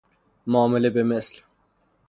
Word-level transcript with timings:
معامله 0.47 0.89
به 0.89 1.03
مثل 1.03 1.41